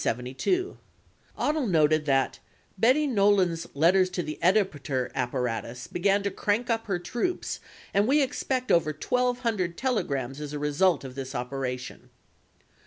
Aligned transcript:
45 0.01 0.77
Odle 1.37 1.69
noted 1.69 2.05
that 2.07 2.39
"Betty 2.75 3.05
Nolan's 3.05 3.67
letters 3.75 4.09
to 4.09 4.23
the 4.23 4.41
editor 4.41 5.11
apparatus 5.13 5.85
began 5.85 6.23
to 6.23 6.31
crank 6.31 6.71
up 6.71 6.87
her 6.87 6.97
troops 6.97 7.59
and 7.93 8.07
we 8.07 8.23
expect 8.23 8.71
over 8.71 8.93
1,200 8.99 9.77
telegrams 9.77 10.41
as 10.41 10.53
a 10.53 10.57
result 10.57 11.03
of 11.03 11.13
this 11.13 11.35
operation." 11.35 12.09